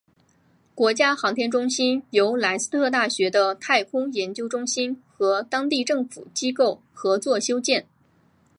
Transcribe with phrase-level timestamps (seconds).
[0.73, 7.85] 国家航天中心由莱斯特大学的太空研究中心和当地政府机构合作修建。